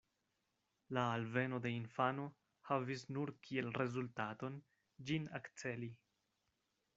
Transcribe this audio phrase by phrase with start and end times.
[0.97, 2.25] La alveno de infano
[2.69, 4.57] havis nur kiel rezultaton,
[5.11, 5.93] ĝin akceli.